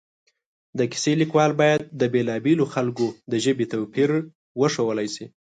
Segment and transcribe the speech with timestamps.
[0.77, 4.09] د کیسې لیکوال باید د بېلا بېلو خلکو د ژبې توپیر
[4.61, 5.25] وښودلی شي